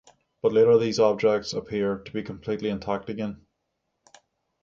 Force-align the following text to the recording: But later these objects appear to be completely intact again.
But 0.41 0.51
later 0.51 0.79
these 0.79 0.99
objects 0.99 1.53
appear 1.53 1.99
to 1.99 2.11
be 2.11 2.23
completely 2.23 2.69
intact 2.71 3.07
again. 3.11 3.45